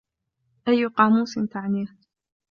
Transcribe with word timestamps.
أي 0.67 0.85
قاموس 0.85 1.39
تعنيه؟ 1.51 1.87